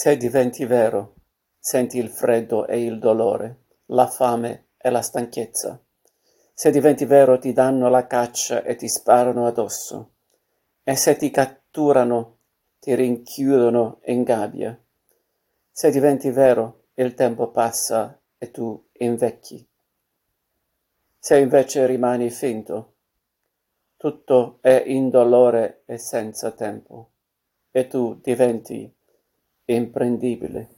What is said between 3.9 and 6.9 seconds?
fame e la stanchezza. Se